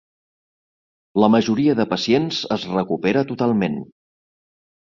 [1.23, 3.79] La majoria de pacients es recupera totalment.